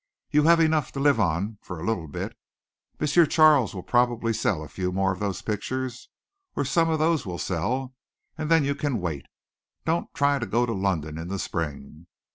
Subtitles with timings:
[0.31, 2.35] You have enough to live on for a little bit.
[2.99, 3.05] M.
[3.27, 6.09] Charles will probably sell a few more of those pictures,
[6.55, 7.93] or some of those will sell
[8.35, 9.27] and then you can wait.
[9.85, 12.07] Don't try to go to London in the spring.